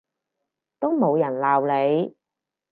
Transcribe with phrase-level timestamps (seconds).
[0.79, 1.61] 都冇人鬧
[2.07, 2.15] 你